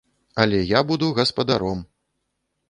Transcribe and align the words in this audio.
Але 0.43 0.61
я 0.69 0.81
буду 0.91 1.11
гаспадаром! 1.19 1.85